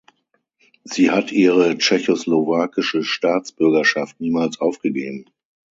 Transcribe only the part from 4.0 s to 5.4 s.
niemals aufgegeben.